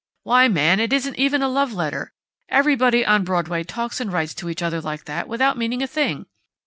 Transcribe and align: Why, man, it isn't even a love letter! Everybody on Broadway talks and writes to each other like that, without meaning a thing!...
Why, 0.23 0.47
man, 0.47 0.79
it 0.79 0.91
isn't 0.93 1.19
even 1.19 1.43
a 1.43 1.47
love 1.47 1.73
letter! 1.73 2.11
Everybody 2.49 3.05
on 3.05 3.23
Broadway 3.23 3.63
talks 3.63 4.01
and 4.01 4.11
writes 4.11 4.33
to 4.33 4.49
each 4.49 4.63
other 4.63 4.81
like 4.81 5.05
that, 5.05 5.27
without 5.27 5.59
meaning 5.59 5.83
a 5.83 5.87
thing!... 5.87 6.25